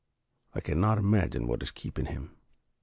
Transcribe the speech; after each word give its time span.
I 0.55 0.61
cannot 0.61 0.97
imagine 0.97 1.45
what 1.45 1.61
is 1.61 1.69
keeping 1.69 2.07
him." 2.07 2.35